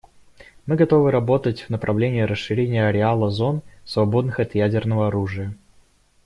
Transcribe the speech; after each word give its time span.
Мы 0.65 0.77
готовы 0.77 1.11
работать 1.11 1.61
в 1.61 1.69
направлении 1.69 2.21
расширения 2.21 2.87
ареала 2.87 3.29
зон, 3.29 3.61
свободных 3.85 4.39
от 4.39 4.55
ядерного 4.55 5.09
оружия. 5.09 5.55